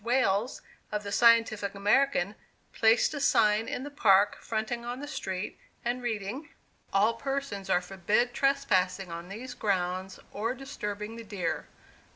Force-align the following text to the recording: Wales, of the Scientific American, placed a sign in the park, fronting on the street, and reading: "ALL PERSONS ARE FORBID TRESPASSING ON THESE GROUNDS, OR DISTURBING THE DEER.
Wales, 0.03 0.63
of 0.91 1.03
the 1.03 1.11
Scientific 1.11 1.75
American, 1.75 2.33
placed 2.73 3.13
a 3.13 3.19
sign 3.19 3.67
in 3.67 3.83
the 3.83 3.91
park, 3.91 4.35
fronting 4.41 4.83
on 4.83 4.99
the 4.99 5.07
street, 5.07 5.59
and 5.85 6.01
reading: 6.01 6.49
"ALL 6.91 7.13
PERSONS 7.13 7.69
ARE 7.69 7.81
FORBID 7.81 8.33
TRESPASSING 8.33 9.11
ON 9.11 9.29
THESE 9.29 9.53
GROUNDS, 9.53 10.19
OR 10.31 10.55
DISTURBING 10.55 11.17
THE 11.17 11.23
DEER. 11.23 11.67